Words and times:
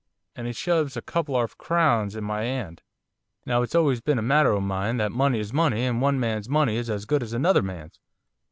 And 0.35 0.47
he 0.47 0.53
shoves 0.53 0.97
a 0.97 1.01
couple 1.03 1.35
of 1.35 1.41
'arf 1.41 1.57
crowns 1.59 2.15
into 2.15 2.25
my 2.25 2.41
'and. 2.41 2.81
Now 3.45 3.61
it's 3.61 3.75
always 3.75 4.01
been 4.01 4.17
a 4.17 4.23
motter 4.23 4.51
o' 4.51 4.59
mine, 4.59 4.97
that 4.97 5.11
money 5.11 5.37
is 5.37 5.53
money, 5.53 5.85
and 5.85 6.01
one 6.01 6.19
man's 6.19 6.49
money 6.49 6.75
is 6.75 6.89
as 6.89 7.05
good 7.05 7.21
as 7.21 7.33
another 7.33 7.61
man's. 7.61 7.99